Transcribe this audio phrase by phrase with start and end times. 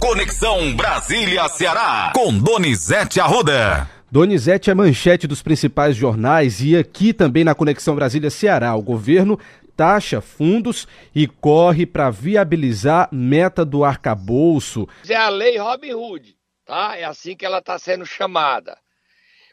[0.00, 3.90] Conexão Brasília-Ceará, com Donizete Arruda.
[4.10, 8.76] Donizete é manchete dos principais jornais e aqui também na Conexão Brasília-Ceará.
[8.76, 9.38] O governo
[9.76, 14.88] taxa fundos e corre para viabilizar meta do arcabouço.
[15.08, 16.96] É a lei Robin Hood, tá?
[16.96, 18.78] É assim que ela está sendo chamada.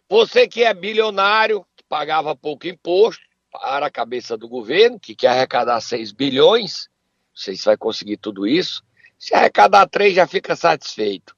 [0.07, 5.29] Você que é bilionário, que pagava pouco imposto para a cabeça do governo, que quer
[5.29, 6.87] arrecadar 6 bilhões,
[7.33, 8.83] não sei se vai conseguir tudo isso.
[9.17, 11.35] Se arrecadar 3 já fica satisfeito.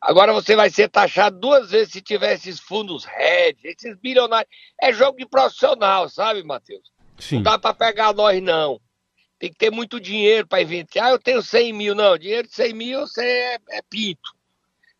[0.00, 4.50] Agora você vai ser taxado duas vezes se tiver esses fundos hedge, esses bilionários.
[4.80, 6.92] É jogo de profissional, sabe, Matheus?
[7.18, 7.36] Sim.
[7.36, 8.80] Não dá para pegar nós, não.
[9.38, 11.04] Tem que ter muito dinheiro para inventar.
[11.04, 11.94] Ah, eu tenho 100 mil.
[11.94, 14.34] Não, dinheiro de 100 mil você é, é pinto.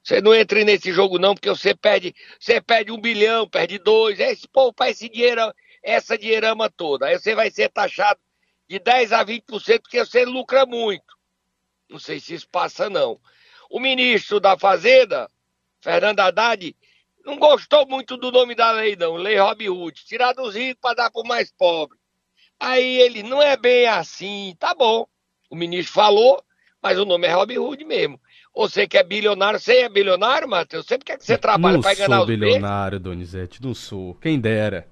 [0.03, 4.19] Você não entra nesse jogo, não, porque você perde, você perde um bilhão, perde dois.
[4.19, 5.53] É esse povo para esse dinheiro,
[5.83, 7.07] essa dinheirama toda.
[7.07, 8.19] Aí você vai ser taxado
[8.69, 11.20] de 10 a 20% porque você lucra muito.
[11.91, 13.19] Não sei se isso passa, não.
[13.69, 15.29] O ministro da Fazenda,
[15.81, 16.77] Fernando Haddad,
[17.25, 19.17] não gostou muito do nome da lei, não.
[19.17, 20.05] Lei Robin Hood.
[20.05, 21.99] Tirar dos ricos para dar para o mais pobre.
[22.59, 25.07] Aí ele, não é bem assim, tá bom.
[25.51, 26.43] O ministro falou,
[26.81, 28.21] mas o nome é Robin Hood mesmo.
[28.55, 30.87] Você que é bilionário, você é bilionário, Matheus?
[30.87, 34.15] Sempre quer que você trabalhe para ganhar os Não sou bilionário, Donizete, não sou.
[34.15, 34.87] Quem dera.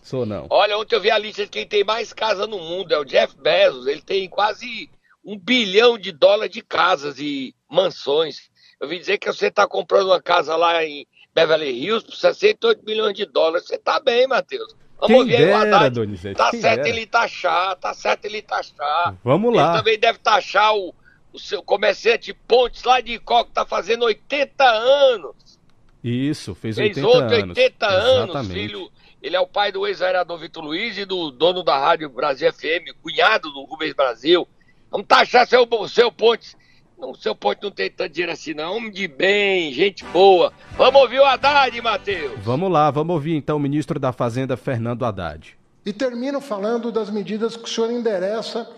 [0.00, 0.46] Sou não.
[0.48, 3.04] Olha, ontem eu vi a lista de quem tem mais casa no mundo, é o
[3.04, 3.86] Jeff Bezos.
[3.86, 4.88] Ele tem quase
[5.28, 8.48] um bilhão de dólares de casas e mansões.
[8.80, 12.82] Eu vi dizer que você está comprando uma casa lá em Beverly Hills por 68
[12.82, 13.66] milhões de dólares.
[13.66, 14.74] Você está bem, Matheus.
[14.98, 16.34] Vamos Quem ver dera, Donizete.
[16.34, 16.88] Tá Quem certo dera.
[16.88, 19.14] ele taxar, tá certo ele taxar.
[19.22, 19.68] Vamos lá.
[19.68, 20.94] Ele também deve taxar o,
[21.30, 25.60] o seu comerciante Pontes lá de Icó, que tá fazendo 80 anos.
[26.02, 27.58] Isso, fez, fez 80 outro anos.
[27.58, 28.90] 80 anos, filho.
[29.20, 32.96] Ele é o pai do ex-vereador Vitor Luiz e do dono da Rádio Brasil FM,
[33.02, 34.48] cunhado do Rubens Brasil.
[34.90, 36.56] Vamos taxar seu, seu Pontes
[36.98, 38.76] não, o seu Ponte não tem tanto dinheiro assim, não.
[38.76, 40.52] Homem de bem, gente boa.
[40.76, 42.40] Vamos ouvir o Haddad, Matheus.
[42.40, 45.56] Vamos lá, vamos ouvir então o ministro da Fazenda, Fernando Haddad.
[45.86, 48.68] E termino falando das medidas que o senhor endereça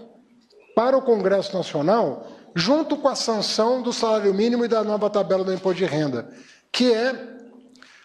[0.77, 5.43] para o Congresso Nacional, junto com a sanção do salário mínimo e da nova tabela
[5.43, 6.31] do imposto de renda,
[6.71, 7.15] que é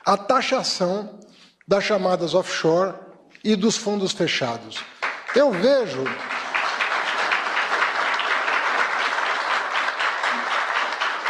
[0.06, 1.20] a taxação
[1.68, 2.96] das chamadas offshore
[3.44, 4.80] e dos fundos fechados.
[5.36, 6.06] Eu vejo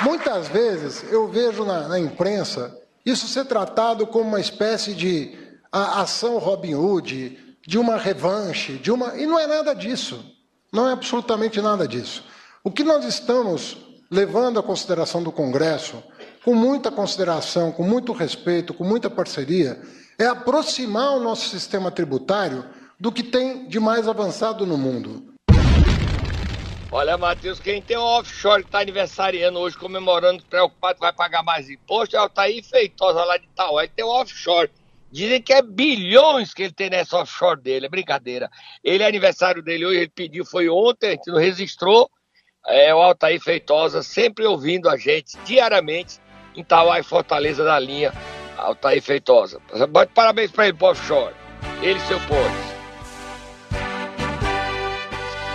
[0.02, 5.38] Muitas vezes eu vejo na, na, imprensa isso ser tratado como uma espécie de
[5.72, 9.16] ação Robin Hood, de uma revanche, de uma.
[9.18, 10.24] E não é nada disso.
[10.72, 12.24] Não é absolutamente nada disso.
[12.64, 13.78] O que nós estamos
[14.12, 16.04] levando à consideração do Congresso,
[16.44, 19.82] com muita consideração, com muito respeito, com muita parceria,
[20.18, 22.66] é aproximar o nosso sistema tributário
[23.00, 25.35] do que tem de mais avançado no mundo.
[26.92, 31.70] Olha, Matheus, quem tem um offshore que está aniversariando hoje, comemorando, preocupado vai pagar mais
[31.70, 33.80] imposto, é o Altair Feitosa lá de Itaú.
[33.80, 34.72] Ele tem um offshore.
[35.12, 38.50] Dizem que é bilhões que ele tem nessa offshore dele, é brincadeira.
[38.84, 42.10] Ele é aniversário dele hoje, ele pediu, foi ontem, a gente não registrou.
[42.68, 46.20] É o Altair Feitosa, sempre ouvindo a gente diariamente
[46.56, 48.12] em Itaú e Fortaleza da linha.
[48.58, 49.60] Altair Feitosa.
[49.90, 51.36] Bote parabéns para ele offshore.
[51.82, 52.75] Ele e seu Pontes.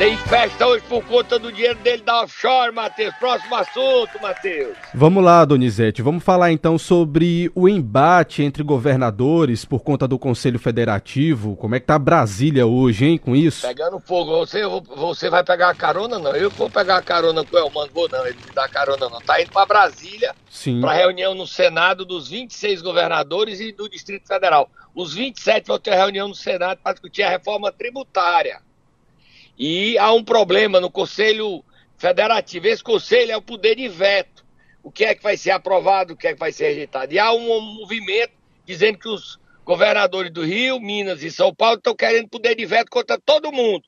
[0.00, 3.14] Tem festa hoje por conta do dinheiro dele da offshore, Matheus.
[3.16, 4.74] Próximo assunto, Matheus.
[4.94, 6.00] Vamos lá, Donizete.
[6.00, 11.54] Vamos falar então sobre o embate entre governadores por conta do Conselho Federativo.
[11.54, 13.66] Como é que tá Brasília hoje, hein, com isso?
[13.66, 14.38] Pegando fogo.
[14.38, 14.62] Você,
[14.96, 16.34] você vai pegar a carona, não?
[16.34, 18.26] Eu vou pegar a carona com o Elmano, vou não.
[18.26, 19.20] Ele me dá carona, não.
[19.20, 20.80] Tá indo para Brasília Sim.
[20.80, 24.70] para reunião no Senado dos 26 governadores e do Distrito Federal.
[24.94, 28.62] Os 27 vão ter reunião no Senado para discutir a reforma tributária.
[29.62, 31.62] E há um problema no Conselho
[31.98, 32.66] Federativo.
[32.66, 34.42] Esse conselho é o poder de veto.
[34.82, 37.12] O que é que vai ser aprovado, o que é que vai ser rejeitado.
[37.12, 38.32] E há um movimento
[38.64, 42.90] dizendo que os governadores do Rio, Minas e São Paulo estão querendo poder de veto
[42.90, 43.84] contra todo mundo.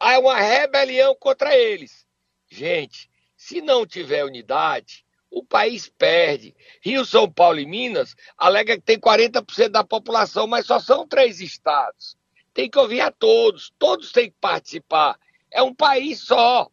[0.00, 2.06] Há uma rebelião contra eles.
[2.50, 6.56] Gente, se não tiver unidade, o país perde.
[6.82, 11.38] Rio, São Paulo e Minas alega que tem 40% da população, mas só são três
[11.38, 12.16] estados
[12.54, 15.18] tem que ouvir a todos, todos têm que participar.
[15.50, 16.70] É um país só.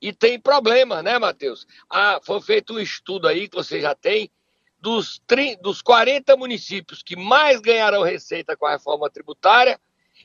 [0.00, 1.66] E tem problema, né, Matheus?
[1.88, 4.30] Ah, foi feito um estudo aí que você já tem
[4.80, 9.80] dos, 30, dos 40 municípios que mais ganharão receita com a reforma tributária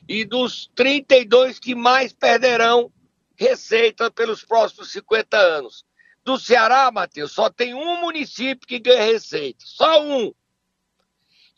[0.08, 2.92] e dos 32 que mais perderão
[3.36, 5.84] receita pelos próximos 50 anos.
[6.24, 9.64] Do Ceará, Matheus, só tem um município que ganha receita.
[9.64, 10.34] Só um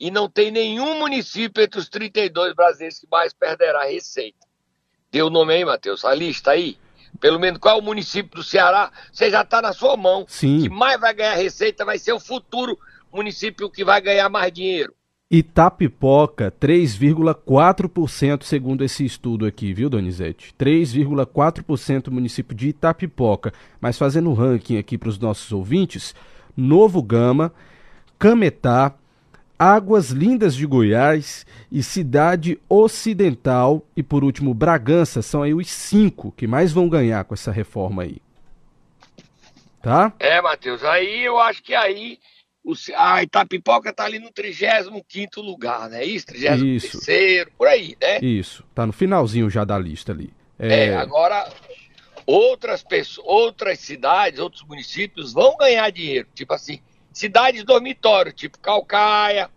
[0.00, 4.48] e não tem nenhum município entre os 32 brasileiros que mais perderá receita.
[5.12, 6.04] Deu o nome aí, Matheus?
[6.04, 6.78] A lista aí?
[7.18, 10.24] pelo menos qual é o município do Ceará, você já está na sua mão.
[10.28, 10.62] Sim.
[10.62, 12.78] que mais vai ganhar receita vai ser o futuro
[13.12, 14.94] município que vai ganhar mais dinheiro.
[15.30, 20.52] Itapipoca, 3,4% segundo esse estudo aqui, viu, Donizete?
[20.58, 23.52] 3,4% município de Itapipoca.
[23.80, 26.16] Mas fazendo um ranking aqui para os nossos ouvintes,
[26.56, 27.52] Novo Gama,
[28.18, 28.92] Cametá,
[29.60, 36.32] Águas Lindas de Goiás e Cidade Ocidental e por último Bragança são aí os cinco
[36.32, 38.16] que mais vão ganhar com essa reforma aí.
[39.82, 40.14] Tá?
[40.18, 42.18] É, Matheus, aí eu acho que aí
[42.64, 46.06] o, a Itapipoca tá ali no 35 lugar, né?
[46.06, 48.18] Isso, 33 por aí, né?
[48.22, 50.32] Isso, tá no finalzinho já da lista ali.
[50.58, 51.46] É, é agora
[52.24, 56.80] outras pessoas, outras cidades, outros municípios vão ganhar dinheiro, tipo assim,
[57.20, 59.50] cidades dormitório, tipo Calcaia,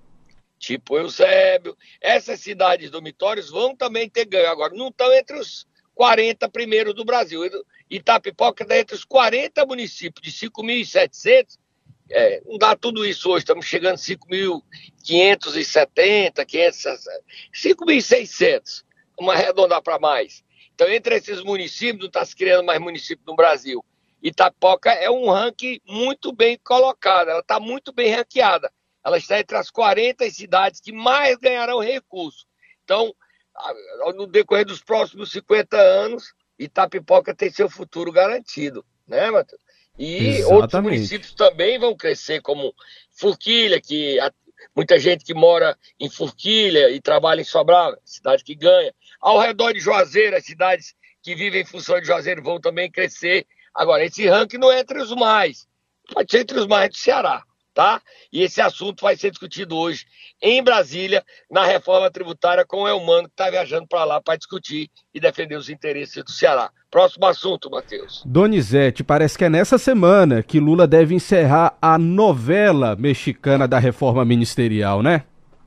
[0.60, 1.78] tipo Eusébio.
[2.02, 4.50] Essas cidades dormitórios vão também ter ganho.
[4.50, 5.66] Agora, não estão entre os
[5.96, 7.42] 40 primeiros do Brasil.
[7.90, 11.58] Itapipoca está entre os 40 municípios de 5.700.
[12.12, 16.46] É, não dá tudo isso hoje, estamos chegando a 5.570,
[17.54, 18.84] 5.600.
[19.18, 20.44] Vamos arredondar para mais.
[20.76, 23.86] Então, entre esses municípios, não está se criando mais município no Brasil.
[24.24, 28.72] Itapoca é um ranking muito bem colocado, ela está muito bem ranqueada.
[29.06, 32.48] Ela está entre as 40 cidades que mais ganharão recursos.
[32.86, 33.14] Então,
[34.16, 39.62] no decorrer dos próximos 50 anos, Itapipoca tem seu futuro garantido, né, Matheus?
[40.00, 40.54] E Exatamente.
[40.54, 42.74] outros municípios também vão crescer, como
[43.12, 44.18] Forquilha, que
[44.74, 48.94] muita gente que mora em Forquilha e trabalha em Sobral, cidade que ganha.
[49.20, 53.46] Ao redor de Juazeiro, as cidades que vivem em função de Juazeiro vão também crescer.
[53.76, 55.68] Agora, esse ranking não é entre os mais,
[56.14, 57.44] pode ser entre os mais do Ceará,
[57.74, 58.02] tá?
[58.32, 60.06] E esse assunto vai ser discutido hoje
[60.42, 64.90] em Brasília, na reforma tributária, com o Elmano, que está viajando para lá para discutir
[65.14, 66.70] e defender os interesses do Ceará.
[66.92, 68.22] Próximo assunto, Matheus.
[68.26, 74.24] Donizete, parece que é nessa semana que Lula deve encerrar a novela mexicana da reforma
[74.24, 75.24] ministerial, né?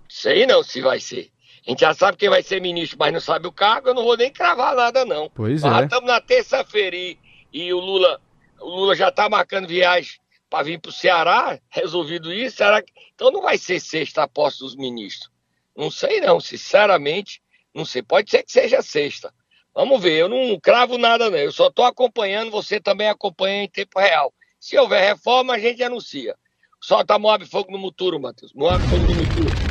[0.09, 1.31] Sei não se vai ser.
[1.67, 4.05] A gente já sabe quem vai ser ministro, mas não sabe o cargo, eu não
[4.05, 5.29] vou nem cravar nada, não.
[5.35, 5.85] Pois Nós é.
[5.85, 7.19] estamos na terça-feira e
[7.53, 8.21] e o Lula,
[8.61, 12.93] o Lula já está marcando viagem para vir para o Ceará, resolvido isso, será que...
[13.15, 15.31] então não vai ser sexta a posse dos ministros.
[15.77, 17.43] Não sei não, sinceramente,
[17.75, 18.03] não sei.
[18.03, 19.33] Pode ser que seja sexta.
[19.75, 23.69] Vamos ver, eu não cravo nada não, eu só estou acompanhando, você também acompanha em
[23.69, 24.33] tempo real.
[24.59, 26.35] Se houver reforma, a gente anuncia.
[26.81, 28.53] Solta Moab Fogo no Muturo, Matheus.
[28.55, 29.66] Moab Fogo no Muturo.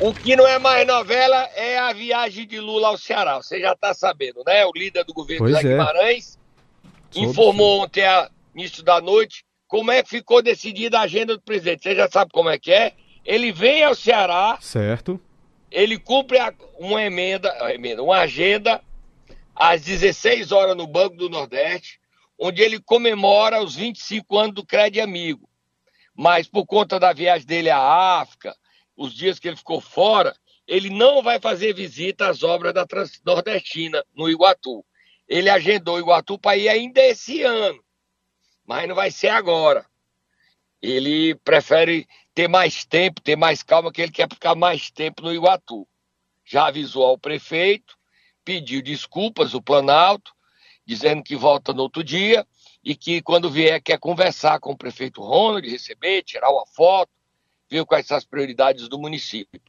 [0.00, 3.36] O que não é mais novela é a viagem de Lula ao Ceará.
[3.36, 4.66] Você já está sabendo, né?
[4.66, 5.70] O líder do governo pois Zé é.
[5.70, 6.38] Guimarães
[7.14, 11.84] informou ontem, a, início da noite, como é que ficou decidida a agenda do presidente.
[11.84, 12.92] Você já sabe como é que é?
[13.24, 14.58] Ele vem ao Ceará.
[14.60, 15.20] Certo.
[15.70, 16.38] Ele cumpre
[16.78, 18.82] uma emenda, emenda, uma agenda
[19.54, 22.00] às 16 horas no Banco do Nordeste,
[22.38, 25.48] onde ele comemora os 25 anos do Crédito Amigo.
[26.16, 28.54] Mas por conta da viagem dele à África,
[28.96, 30.36] os dias que ele ficou fora,
[30.66, 34.84] ele não vai fazer visita às obras da Transnordestina, no Iguatu.
[35.28, 37.82] Ele agendou o Iguatu para ir ainda esse ano,
[38.66, 39.86] mas não vai ser agora.
[40.80, 45.32] Ele prefere ter mais tempo, ter mais calma, que ele quer ficar mais tempo no
[45.32, 45.86] Iguatu.
[46.44, 47.96] Já avisou ao prefeito,
[48.44, 50.32] pediu desculpas o Planalto,
[50.84, 52.46] dizendo que volta no outro dia
[52.82, 57.10] e que quando vier quer conversar com o prefeito Ronald, receber, tirar uma foto,
[57.70, 59.60] ver quais são as prioridades do município.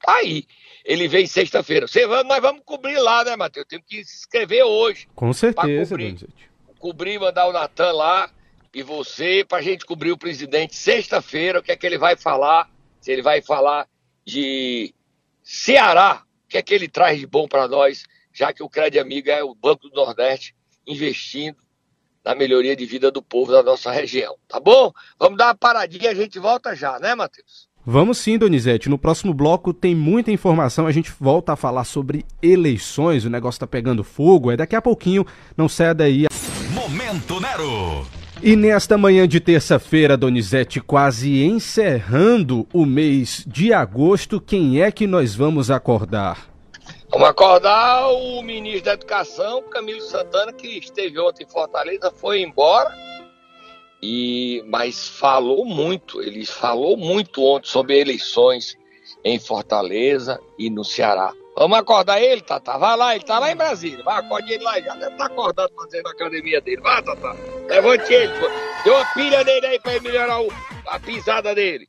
[0.00, 0.46] Tá aí.
[0.84, 1.86] Ele vem sexta-feira.
[2.24, 3.66] Nós vamos cobrir lá, né, Matheus?
[3.68, 5.06] Temos que se inscrever hoje.
[5.14, 6.28] Com certeza, cobrir,
[6.78, 8.30] cobrir, mandar o Natan lá
[8.72, 11.58] e você para a gente cobrir o presidente sexta-feira.
[11.58, 12.70] O que é que ele vai falar?
[13.00, 13.86] Se ele vai falar
[14.24, 14.94] de
[15.42, 19.02] Ceará, o que é que ele traz de bom para nós, já que o Crédito
[19.02, 20.54] Amigo é o Banco do Nordeste
[20.86, 21.56] investindo
[22.24, 24.92] na melhoria de vida do povo da nossa região, tá bom?
[25.18, 27.68] Vamos dar uma paradinha e a gente volta já, né, Matheus?
[27.84, 28.90] Vamos sim, Donizete.
[28.90, 30.86] No próximo bloco tem muita informação.
[30.86, 33.24] A gente volta a falar sobre eleições.
[33.24, 34.50] O negócio tá pegando fogo.
[34.50, 35.26] É daqui a pouquinho.
[35.56, 36.26] Não saia daí.
[36.74, 38.06] Momento Nero.
[38.42, 45.06] E nesta manhã de terça-feira, Donizete, quase encerrando o mês de agosto, quem é que
[45.06, 46.49] nós vamos acordar?
[47.10, 52.94] Vamos acordar o ministro da Educação, Camilo Santana, que esteve ontem em Fortaleza, foi embora.
[54.00, 58.78] E mas falou muito, ele falou muito ontem sobre eleições
[59.24, 61.32] em Fortaleza e no Ceará.
[61.56, 62.78] Vamos acordar ele, Tata?
[62.78, 64.04] Vai lá, ele tá lá em Brasília.
[64.04, 66.80] Vai, acorde ele lá, já deve estar tá acordado fazendo a academia dele.
[66.80, 67.36] Vai, Tata.
[67.68, 68.32] Levante ele.
[68.84, 70.48] Dê uma pilha nele aí ele melhorar o,
[70.86, 71.88] a pisada dele.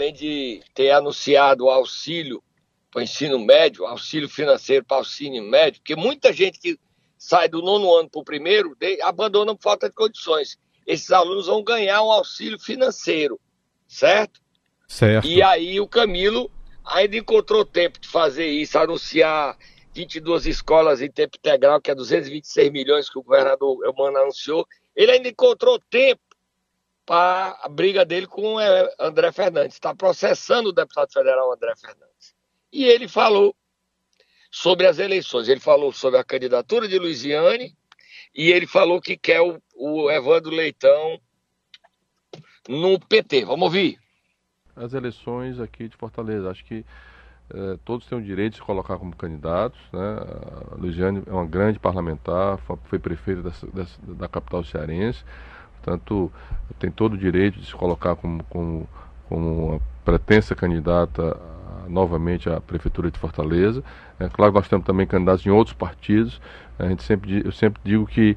[0.00, 2.42] Além de ter anunciado o auxílio
[2.90, 6.78] para o ensino médio, auxílio financeiro para o ensino médio, porque muita gente que
[7.18, 10.58] sai do nono ano para o primeiro abandona por falta de condições.
[10.86, 13.38] Esses alunos vão ganhar um auxílio financeiro,
[13.86, 14.40] certo?
[14.88, 15.28] Certo.
[15.28, 16.50] E aí o Camilo
[16.84, 19.56] ainda encontrou tempo de fazer isso, anunciar
[19.94, 24.66] 22 escolas em tempo integral, que é 226 milhões que o governador Eumano anunciou.
[24.96, 26.22] Ele ainda encontrou tempo
[27.10, 29.74] para a briga dele com o é, André Fernandes.
[29.74, 32.36] Está processando o deputado federal André Fernandes.
[32.72, 33.52] E ele falou
[34.48, 35.48] sobre as eleições.
[35.48, 37.76] Ele falou sobre a candidatura de Luiziane
[38.32, 41.20] e ele falou que quer o, o Evandro Leitão
[42.68, 43.44] no PT.
[43.44, 43.98] Vamos ouvir.
[44.76, 46.48] As eleições aqui de Fortaleza.
[46.48, 46.86] Acho que
[47.52, 49.80] eh, todos têm o direito de se colocar como candidatos.
[49.92, 50.16] Né?
[50.70, 53.52] A Luiziane é uma grande parlamentar, foi prefeita
[54.00, 55.24] da capital cearense.
[55.82, 56.30] Portanto,
[56.78, 58.88] tem todo o direito de se colocar como, como,
[59.28, 61.36] como uma pretensa candidata
[61.88, 63.82] novamente à Prefeitura de Fortaleza.
[64.18, 66.40] É claro que nós temos também candidatos em outros partidos.
[66.78, 68.36] A gente sempre, eu sempre digo que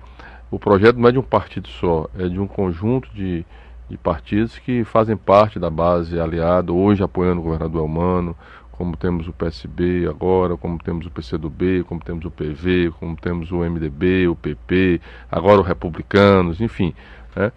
[0.50, 3.45] o projeto não é de um partido só, é de um conjunto de,
[3.89, 8.35] de partidos que fazem parte da base aliada, hoje apoiando o governador Elmano,
[8.71, 13.51] como temos o PSB agora, como temos o PCdoB, como temos o PV, como temos
[13.51, 15.00] o MDB, o PP,
[15.31, 16.93] agora o Republicanos, enfim.
[17.35, 17.51] Né?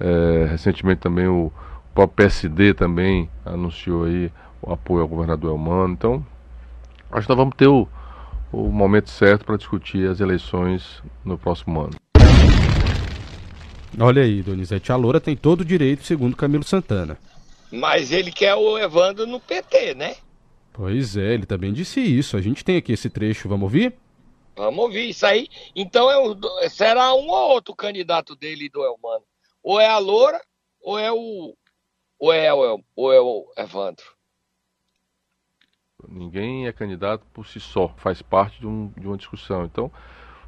[0.00, 5.92] É, recentemente também o, o próprio PSD também anunciou aí o apoio ao governador Elmano.
[5.92, 6.26] Então,
[7.10, 7.88] acho que nós vamos ter o,
[8.52, 11.94] o momento certo para discutir as eleições no próximo ano.
[13.98, 17.16] Olha aí, Donizete, a Loura tem todo o direito, segundo Camilo Santana.
[17.70, 20.16] Mas ele quer o Evandro no PT, né?
[20.72, 22.36] Pois é, ele também disse isso.
[22.36, 23.94] A gente tem aqui esse trecho, vamos ouvir?
[24.56, 25.48] Vamos ouvir isso aí.
[25.74, 26.10] Então
[26.60, 29.24] é será um ou outro candidato dele do Elmano.
[29.62, 30.40] Ou é a Loura,
[30.80, 31.56] ou é o.
[32.18, 34.04] Ou é o, ou é o Evandro.
[36.08, 39.64] Ninguém é candidato por si só, faz parte de, um, de uma discussão.
[39.64, 39.90] Então,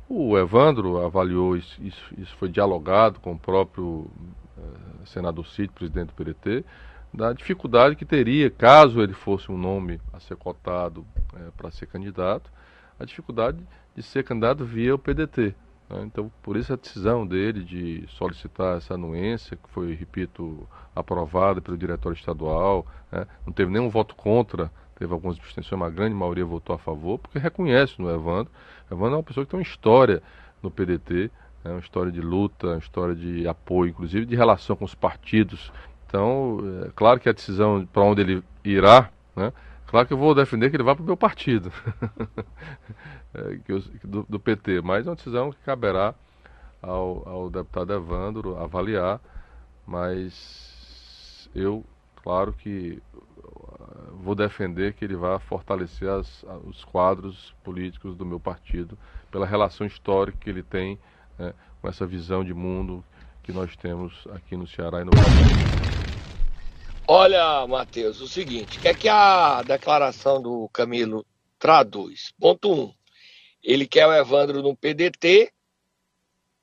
[0.08, 4.10] o Evandro avaliou isso, isso, isso foi dialogado com o próprio
[4.56, 6.64] eh, senador Cid, presidente do PDT,
[7.12, 11.86] da dificuldade que teria, caso ele fosse um nome a ser cotado eh, para ser
[11.86, 12.50] candidato,
[13.00, 13.58] a dificuldade
[13.96, 15.54] de ser candidato via o PDT.
[15.88, 16.02] Né?
[16.02, 21.78] Então, por isso a decisão dele de solicitar essa anuência, que foi, repito, aprovada pelo
[21.78, 23.26] diretório estadual, né?
[23.46, 27.38] não teve nenhum voto contra, teve algumas abstenções, uma grande maioria votou a favor, porque
[27.38, 28.52] reconhece no Evandro.
[28.90, 30.22] Evandro é uma pessoa que tem uma história
[30.62, 31.30] no PDT,
[31.64, 31.70] né?
[31.70, 35.72] uma história de luta, uma história de apoio, inclusive de relação com os partidos.
[36.06, 39.52] Então, é claro que a decisão para onde ele irá, né?
[39.86, 41.72] Claro que eu vou defender que ele vá para o meu partido,
[43.32, 43.58] é,
[44.04, 46.14] do, do, PT, mas é uma decisão que caberá
[46.82, 49.20] ao, ao deputado Evandro avaliar,
[49.86, 51.84] mas eu,
[52.22, 58.40] claro que uh, vou defender que ele vá fortalecer as, os quadros políticos do meu
[58.40, 58.98] partido
[59.30, 60.98] pela relação histórica que ele tem
[61.38, 63.04] né, com essa visão de mundo
[63.42, 65.75] que nós temos aqui no Ceará e no Brasil.
[67.08, 71.24] Olha, Matheus, o seguinte, o que é que a declaração do Camilo
[71.58, 72.32] traduz?
[72.38, 72.80] Ponto 1.
[72.80, 72.94] Um,
[73.62, 75.52] ele quer o Evandro no PDT.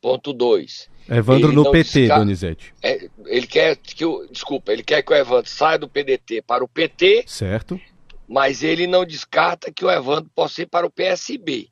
[0.01, 0.89] Ponto 2.
[1.09, 2.19] Evandro ele no PT, desca...
[2.19, 2.73] Donizete.
[2.81, 4.27] É, ele quer que o.
[4.27, 7.23] Desculpa, ele quer que o Evandro saia do PDT para o PT.
[7.25, 7.79] Certo.
[8.27, 11.69] Mas ele não descarta que o Evandro possa ir para o PSB.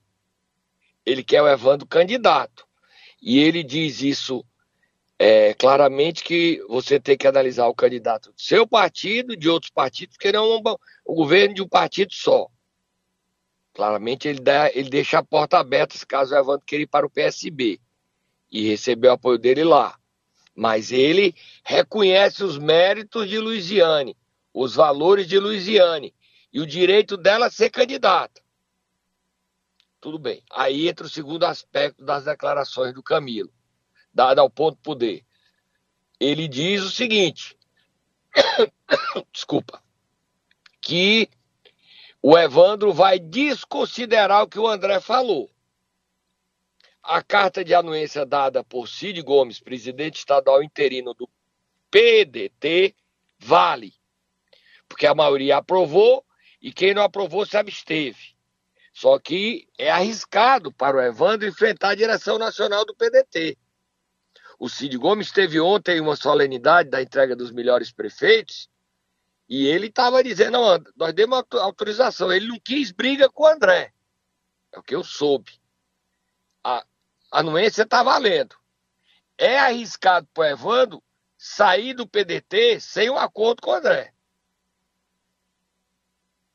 [1.05, 2.65] Ele quer o Evandro candidato.
[3.21, 4.45] E ele diz isso
[5.23, 10.17] é, claramente que você tem que analisar o candidato do seu partido, de outros partidos,
[10.17, 10.75] porque não é
[11.05, 12.47] o governo de um partido só.
[13.71, 17.05] Claramente ele, dá, ele deixa a porta aberta se caso o Evandro queira ir para
[17.05, 17.79] o PSB
[18.51, 19.95] e receber o apoio dele lá.
[20.55, 24.17] Mas ele reconhece os méritos de Luiziane,
[24.51, 26.15] os valores de Luiziane
[26.51, 28.41] e o direito dela ser candidata.
[29.99, 30.41] Tudo bem.
[30.51, 33.53] Aí entra o segundo aspecto das declarações do Camilo
[34.13, 35.23] dada ao ponto poder.
[36.19, 37.57] Ele diz o seguinte:
[39.31, 39.81] desculpa,
[40.81, 41.29] que
[42.21, 45.49] o Evandro vai desconsiderar o que o André falou.
[47.01, 51.27] A carta de anuência dada por Cid Gomes, presidente estadual interino do
[51.89, 52.95] PDT,
[53.39, 53.93] vale.
[54.87, 56.23] Porque a maioria aprovou
[56.61, 58.35] e quem não aprovou se absteve.
[58.93, 63.57] Só que é arriscado para o Evandro enfrentar a direção nacional do PDT.
[64.61, 68.69] O Cid Gomes esteve ontem em uma solenidade da entrega dos melhores prefeitos
[69.49, 72.31] e ele estava dizendo: não, nós demos autorização.
[72.31, 73.91] Ele não quis briga com o André.
[74.71, 75.59] É o que eu soube.
[76.63, 76.85] A
[77.31, 78.55] anuência está valendo.
[79.35, 81.03] É arriscado para o Evandro
[81.35, 84.13] sair do PDT sem um acordo com o André.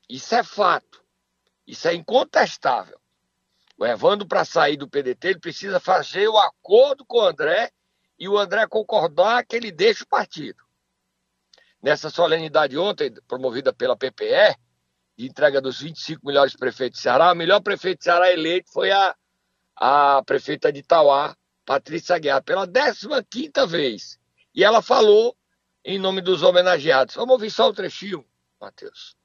[0.07, 1.03] Isso é fato.
[1.67, 3.01] Isso é incontestável.
[3.77, 7.73] O Evandro, para sair do PDT, ele precisa fazer o acordo com o André
[8.19, 10.63] e o André concordar que ele deixe o partido.
[11.81, 14.55] Nessa solenidade ontem, promovida pela PPE,
[15.17, 18.91] de entrega dos 25 melhores prefeitos do Ceará, o melhor prefeito do Ceará eleito foi
[18.91, 19.15] a,
[19.75, 24.19] a prefeita de Itauá, Patrícia Guerra, pela 15 vez.
[24.53, 25.35] E ela falou
[25.83, 27.15] em nome dos homenageados.
[27.15, 28.25] Vamos ouvir só o trechinho,
[28.59, 29.15] Matheus.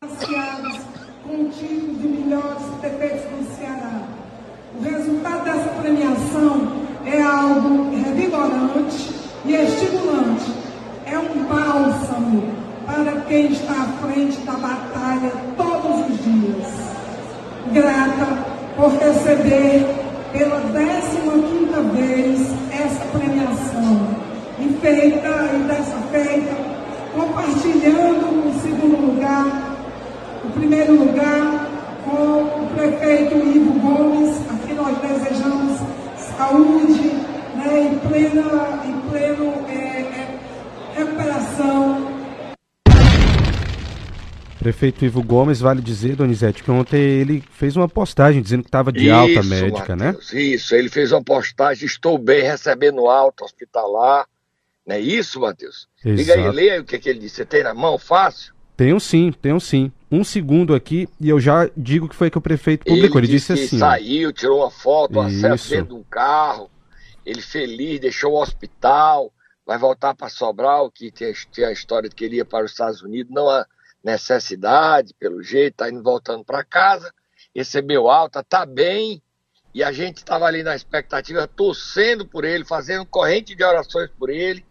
[0.00, 4.08] Com o título de melhores prefeitos do Ceará.
[4.74, 10.52] O resultado dessa premiação é algo revigorante e estimulante.
[11.06, 12.42] É um bálsamo
[12.86, 16.66] para quem está à frente da batalha todos os dias.
[17.72, 19.86] Grata por receber
[20.32, 21.02] pela 15
[21.94, 22.40] vez
[22.70, 24.22] essa premiação.
[24.58, 26.56] E feita, e dessa feita,
[27.14, 29.76] compartilhando o segundo lugar,
[30.44, 31.66] o primeiro lugar
[32.04, 35.80] com o prefeito Ivo Gomes, a quem nós desejamos
[36.42, 37.02] saúde
[37.54, 40.40] né, em plena, em pleno é, é,
[40.96, 42.12] recuperação
[44.58, 48.92] Prefeito Ivo Gomes, vale dizer, Donizete, que ontem ele fez uma postagem dizendo que estava
[48.92, 50.40] de isso, alta médica, Mateus, né?
[50.40, 54.24] Isso, ele fez uma postagem, estou bem, recebendo alta hospitalar.
[54.86, 55.88] Não é isso, Matheus?
[56.04, 57.36] Liga aí, leia aí o que, que ele disse.
[57.36, 58.54] Você tem na mão, fácil?
[58.82, 59.92] Tenho sim, tenho sim.
[60.10, 63.20] Um segundo aqui e eu já digo que foi que o prefeito publicou.
[63.20, 63.78] Ele, ele disse, disse assim.
[63.78, 66.68] saiu, tirou uma foto, selfie dentro de um carro.
[67.24, 69.32] Ele feliz, deixou o hospital,
[69.64, 73.02] vai voltar para Sobral, que tem a história de que ele ia para os Estados
[73.02, 73.32] Unidos.
[73.32, 73.64] Não há
[74.02, 77.14] necessidade, pelo jeito, tá indo voltando para casa,
[77.54, 79.22] recebeu alta, tá bem,
[79.72, 84.28] e a gente estava ali na expectativa, torcendo por ele, fazendo corrente de orações por
[84.28, 84.66] ele.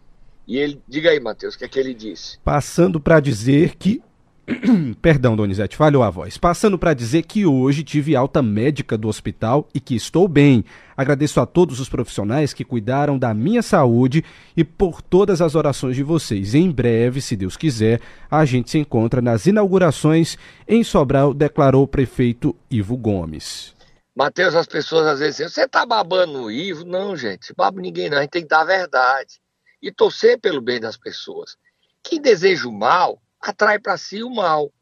[0.52, 2.38] E ele, diga aí, Matheus, o que é que ele disse?
[2.44, 4.02] Passando para dizer que
[5.00, 6.36] Perdão, Donizete, falhou a voz.
[6.36, 10.62] Passando para dizer que hoje tive alta médica do hospital e que estou bem.
[10.94, 14.22] Agradeço a todos os profissionais que cuidaram da minha saúde
[14.54, 16.54] e por todas as orações de vocês.
[16.54, 17.98] Em breve, se Deus quiser,
[18.30, 20.36] a gente se encontra nas inaugurações
[20.68, 23.74] em Sobral, declarou o prefeito Ivo Gomes.
[24.14, 26.84] Mateus, as pessoas às vezes dizem, você tá babando o Ivo?
[26.84, 29.40] Não, gente, babo ninguém não, a gente tem que dar a verdade.
[29.82, 31.56] E torcer pelo bem das pessoas.
[32.02, 34.72] Quem deseja o mal, atrai para si o mal.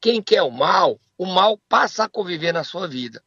[0.00, 3.22] Quem quer o mal, o mal passa a conviver na sua vida.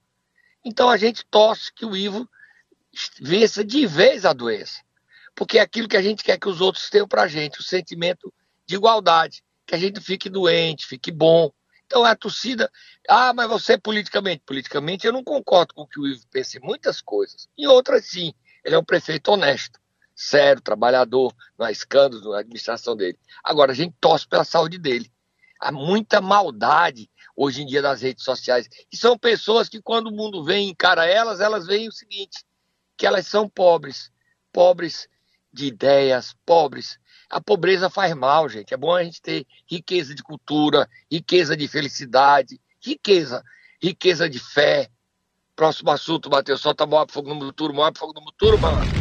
[0.65, 2.27] Então a gente torce que o Ivo
[3.21, 4.81] vença de vez a doença.
[5.35, 7.63] Porque é aquilo que a gente quer que os outros tenham para a gente, o
[7.63, 8.33] sentimento
[8.65, 11.51] de igualdade, que a gente fique doente, fique bom.
[11.85, 12.69] Então a torcida,
[13.07, 16.61] ah, mas você politicamente, politicamente eu não concordo com o que o Ivo pensa em
[16.61, 17.47] muitas coisas.
[17.57, 19.79] Em outras sim, ele é um prefeito honesto
[20.19, 23.17] sério, trabalhador, não há escândalos na administração dele.
[23.41, 25.09] Agora, a gente torce pela saúde dele.
[25.61, 28.67] Há muita maldade hoje em dia nas redes sociais.
[28.91, 32.43] E são pessoas que, quando o mundo vem e encara elas, elas veem o seguinte:
[32.97, 34.11] que elas são pobres.
[34.51, 35.07] Pobres
[35.53, 36.99] de ideias, pobres.
[37.29, 38.73] A pobreza faz mal, gente.
[38.73, 43.41] É bom a gente ter riqueza de cultura, riqueza de felicidade, riqueza,
[43.81, 44.89] riqueza de fé.
[45.55, 46.59] Próximo assunto, Matheus.
[46.61, 48.91] Solta Moab Fogo no Muturo, Moab Fogo no Muturo, mano.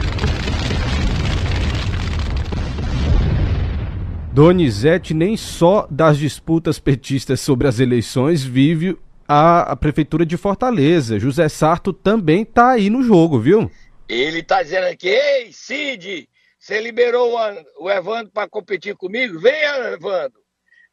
[4.38, 8.96] Donizete nem só das disputas petistas sobre as eleições vive
[9.26, 11.18] a, a prefeitura de Fortaleza.
[11.18, 13.68] José Sarto também tá aí no jogo, viu?
[14.08, 19.40] Ele tá dizendo aqui, ei, Cid, você liberou o, o Evandro para competir comigo?
[19.40, 20.40] Venha, Evandro.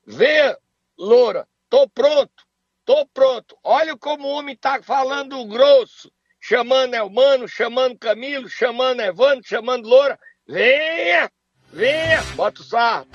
[0.07, 0.57] Venha,
[0.97, 1.47] Loura.
[1.69, 2.43] Tô pronto.
[2.83, 3.55] Tô pronto.
[3.63, 6.11] Olha como o homem tá falando grosso.
[6.41, 10.17] Chamando Elmano, chamando Camilo, chamando Evandro, chamando Loura.
[10.47, 11.29] Venha,
[11.75, 13.07] venha, bota o sarto.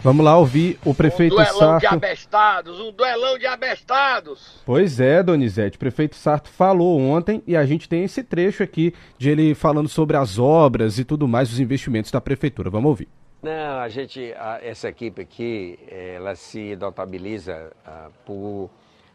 [0.00, 1.54] Vamos lá ouvir o prefeito Sarto.
[1.54, 1.80] Um duelão Sarto.
[1.80, 4.60] de abestados, um duelão de abestados.
[4.66, 8.92] Pois é, Donizete, o prefeito Sarto falou ontem e a gente tem esse trecho aqui
[9.16, 12.68] de ele falando sobre as obras e tudo mais, os investimentos da prefeitura.
[12.68, 13.08] Vamos ouvir.
[13.40, 18.70] Não, a gente, a, essa equipe aqui, ela se notabiliza uh, por,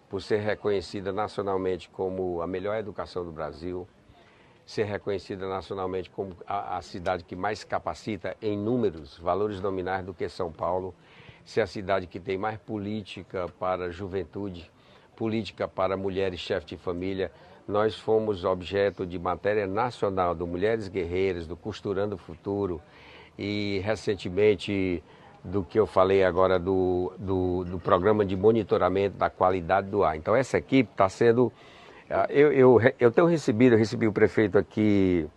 [0.09, 3.85] por ser reconhecida nacionalmente como a melhor educação do Brasil,
[4.67, 10.13] ser reconhecida nacionalmente como a, a, cidade que mais capacita em números, valores nominais do
[10.13, 10.93] que São Paulo,
[11.45, 14.69] ser a cidade que tem mais política para juventude,
[15.15, 17.31] política para mulheres chefes de família.
[17.65, 22.81] Nós fomos objeto de matéria nacional do Mulheres Guerreiras, do Costurando o Futuro
[23.39, 25.01] e recentemente
[25.45, 30.17] do que eu falei agora do, do, do programa de monitoramento da qualidade do ar.
[30.17, 31.53] Então essa equipe está sendo
[32.29, 35.27] eu, eu, eu tenho recebido, eu recebi o prefeito aqui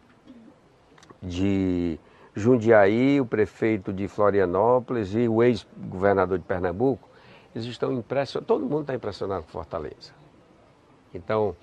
[1.22, 1.98] de
[2.34, 7.08] Jundiaí, o prefeito de Florianópolis e o ex-governador de Pernambuco,
[7.54, 10.12] eles estão impressionados, todo mundo está impressionado com Fortaleza.
[11.12, 11.56] Então,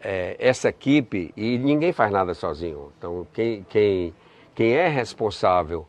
[0.00, 2.92] é, essa equipe, e ninguém faz nada sozinho.
[2.98, 4.14] Então, quem, quem,
[4.54, 5.86] quem é responsável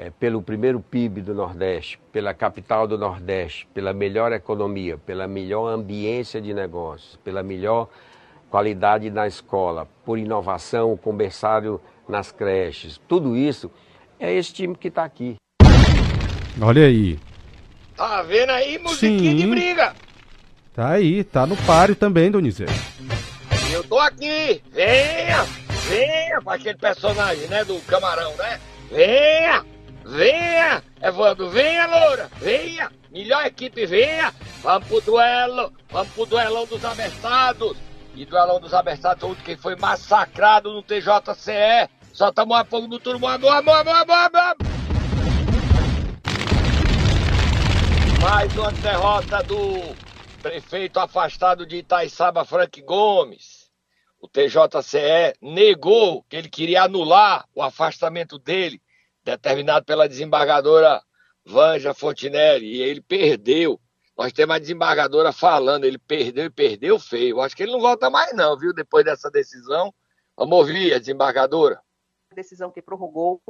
[0.00, 5.68] é, pelo primeiro PIB do Nordeste, pela capital do Nordeste, pela melhor economia, pela melhor
[5.68, 7.86] ambiência de negócios, pela melhor
[8.48, 13.70] qualidade na escola, por inovação, com berçário nas creches, tudo isso
[14.18, 15.36] é esse time que está aqui.
[16.62, 17.18] Olha aí.
[17.94, 19.36] Tá vendo aí, musiquinha Sim.
[19.36, 19.94] de briga?
[20.74, 22.72] Tá aí, tá no páreo também, Donizete.
[23.70, 25.44] Eu tô aqui, venha,
[25.86, 28.58] venha, com aquele personagem, né, do camarão, né?
[28.90, 29.64] Venha,
[30.10, 36.84] venha, Evandro, venha, Loura, venha, melhor equipe, venha, vamos pro duelo, vamos pro duelão dos
[36.84, 37.76] abertados.
[38.14, 42.98] E duelão dos abertados, onde quem foi massacrado no TJCE, só tomou a fogo no
[42.98, 44.56] turno, amor, amor, amor, amor.
[48.20, 49.94] Mais uma derrota do
[50.42, 53.70] prefeito afastado de Itaiçaba, Frank Gomes.
[54.20, 58.82] O TJCE negou que ele queria anular o afastamento dele,
[59.36, 61.02] determinado pela desembargadora
[61.44, 63.80] Vanja Fontinelli, e ele perdeu.
[64.16, 67.40] Nós temos a desembargadora falando, ele perdeu e perdeu feio.
[67.40, 69.92] Acho que ele não volta mais não, viu, depois dessa decisão.
[70.36, 71.80] Vamos ouvir a desembargadora.
[72.34, 73.40] decisão que prorrogou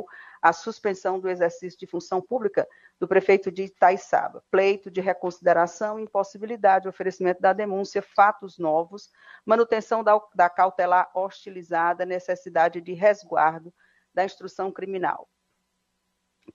[0.41, 2.67] a suspensão do exercício de função pública
[2.99, 9.11] do prefeito de Itaiçaba, pleito de reconsideração, impossibilidade de oferecimento da denúncia, fatos novos,
[9.45, 13.73] manutenção da, da cautelar hostilizada, necessidade de resguardo
[14.15, 15.29] da instrução criminal,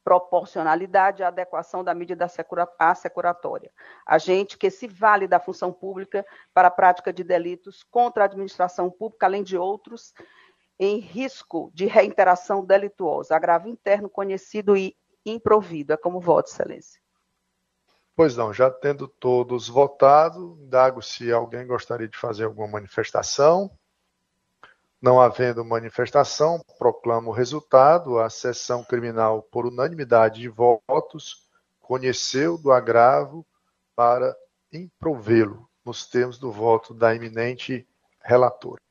[0.04, 3.72] proporcionalidade e adequação da medida assecura- assecuratória.
[4.06, 8.90] Agente que se vale da função pública para a prática de delitos contra a administração
[8.90, 10.14] pública, além de outros,
[10.80, 14.96] em risco de reiteração delituosa, agravo interno conhecido e
[15.26, 15.94] improvido.
[15.94, 17.02] É como voto, excelência.
[18.16, 23.70] Pois não, já tendo todos votado, indago se alguém gostaria de fazer alguma manifestação.
[25.06, 28.18] Não havendo manifestação, proclamo o resultado.
[28.18, 31.44] A sessão criminal, por unanimidade de votos,
[31.80, 33.46] conheceu do agravo
[33.96, 34.36] para
[34.74, 37.86] improvê-lo, nos termos do voto da eminente
[38.20, 38.82] relatora.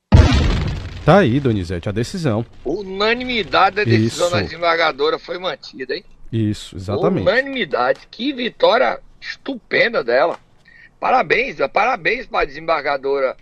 [1.04, 2.46] Tá aí, Donizete, a decisão.
[2.64, 4.36] Unanimidade da decisão Isso.
[4.36, 6.04] da desembargadora foi mantida, hein?
[6.30, 7.22] Isso, exatamente.
[7.22, 8.06] Unanimidade.
[8.08, 10.38] Que vitória estupenda dela.
[11.00, 13.36] Parabéns, parabéns para a desembargadora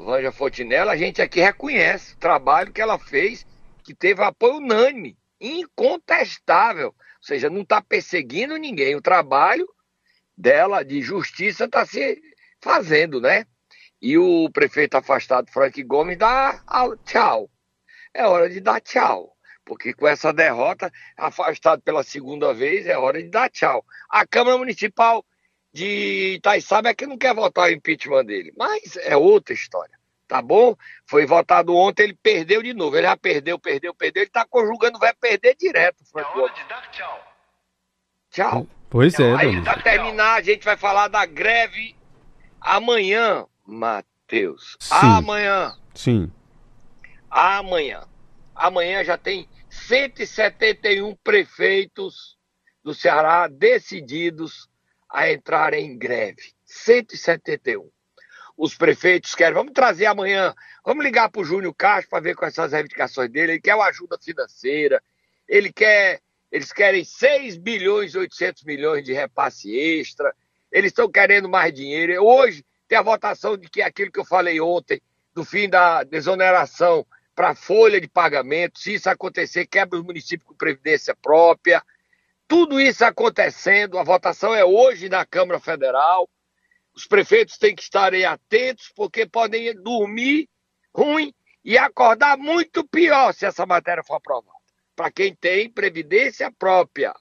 [0.00, 0.92] Vanja Fontinella.
[0.92, 3.46] A gente aqui reconhece o trabalho que ela fez,
[3.82, 6.88] que teve apoio unânime, incontestável.
[6.88, 8.94] Ou seja, não está perseguindo ninguém.
[8.94, 9.68] O trabalho
[10.36, 12.20] dela de justiça está se
[12.60, 13.46] fazendo, né?
[14.00, 16.60] E o prefeito afastado, Frank Gomes, dá
[17.04, 17.50] tchau.
[18.12, 19.34] É hora de dar tchau.
[19.64, 23.84] Porque com essa derrota, afastado pela segunda vez, é hora de dar tchau.
[24.08, 25.24] A Câmara Municipal
[25.76, 28.50] de Itaiçaba é que não quer votar o impeachment dele.
[28.56, 29.94] Mas é outra história.
[30.26, 30.74] Tá bom?
[31.06, 32.96] Foi votado ontem, ele perdeu de novo.
[32.96, 34.22] Ele já perdeu, perdeu, perdeu.
[34.22, 36.02] Ele tá conjugando, vai perder direto.
[36.10, 36.52] Frank Gomes.
[36.90, 37.34] tchau.
[38.30, 38.66] Tchau.
[38.88, 41.94] Pois é, Aí, pra terminar, a gente vai falar da greve
[42.60, 44.76] amanhã, Matheus.
[44.80, 44.94] Sim.
[44.94, 45.76] Amanhã.
[45.94, 46.32] Sim.
[47.30, 48.02] Amanhã.
[48.54, 52.38] Amanhã já tem 171 prefeitos
[52.82, 54.68] do Ceará decididos
[55.16, 56.52] a entrar em greve.
[56.66, 57.90] 171.
[58.54, 59.54] Os prefeitos querem.
[59.54, 60.54] Vamos trazer amanhã.
[60.84, 63.52] Vamos ligar para o Júnior Castro para ver com essas reivindicações dele.
[63.52, 65.02] Ele quer uma ajuda financeira.
[65.48, 66.20] Ele quer.
[66.52, 70.34] Eles querem 6 bilhões e 800 milhões de repasse extra.
[70.70, 72.22] Eles estão querendo mais dinheiro.
[72.22, 75.00] Hoje tem a votação de que aquilo que eu falei ontem,
[75.34, 78.78] do fim da desoneração para folha de pagamento.
[78.78, 81.82] Se isso acontecer, quebra os municípios com previdência própria.
[82.48, 83.98] Tudo isso acontecendo.
[83.98, 86.28] A votação é hoje na Câmara Federal.
[86.94, 90.48] Os prefeitos têm que estarem atentos, porque podem dormir
[90.94, 94.56] ruim e acordar muito pior se essa matéria for aprovada.
[94.94, 97.12] Para quem tem previdência própria.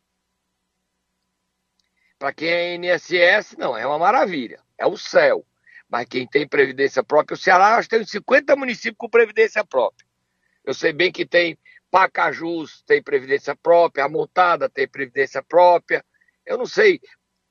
[2.17, 4.61] Para quem é INSS, não, é uma maravilha.
[4.77, 5.45] É o céu.
[5.89, 10.07] Mas quem tem previdência própria, o Ceará, nós temos 50 municípios com previdência própria.
[10.63, 11.57] Eu sei bem que tem
[11.91, 16.03] Pacajus, tem previdência própria, a Montada tem previdência própria.
[16.45, 16.99] Eu não sei,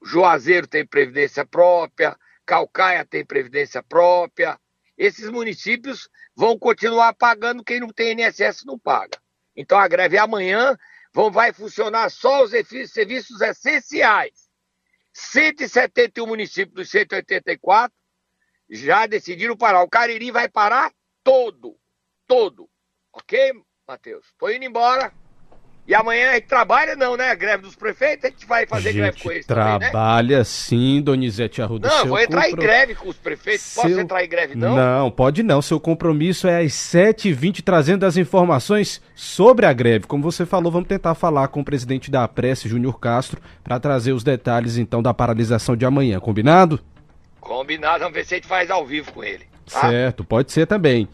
[0.02, 4.58] Juazeiro tem previdência própria, Calcaia tem previdência própria.
[4.96, 9.18] Esses municípios vão continuar pagando, quem não tem INSS não paga.
[9.56, 10.76] Então a greve é amanhã,
[11.12, 12.50] vão, vai funcionar só os
[12.90, 14.50] serviços essenciais.
[15.12, 17.96] 171 municípios dos 184
[18.68, 19.82] já decidiram parar.
[19.82, 20.92] O Cariri vai parar
[21.22, 21.78] todo,
[22.26, 22.68] todo.
[23.12, 23.52] Ok,
[23.88, 24.24] Matheus?
[24.38, 25.12] Tô indo embora.
[25.86, 27.28] E amanhã a gente trabalha, não, né?
[27.30, 30.44] A greve dos prefeitos, a gente vai fazer gente greve com eles trabalha também, né?
[30.44, 31.88] sim, Donizete Arruda.
[31.88, 33.74] Não, vou entrar compro- em greve com os prefeitos.
[33.74, 34.74] Posso Seu- entrar em greve, não?
[34.74, 35.60] Não, pode não.
[35.60, 40.06] Seu compromisso é às 7h20, trazendo as informações sobre a greve.
[40.06, 44.12] Como você falou, vamos tentar falar com o presidente da Prece, Júnior Castro, para trazer
[44.14, 46.18] os detalhes, então, da paralisação de amanhã.
[46.18, 46.80] Combinado?
[47.38, 49.44] Combinado, vamos ver se a gente faz ao vivo com ele.
[49.70, 49.80] Tá?
[49.90, 51.06] Certo, pode ser também.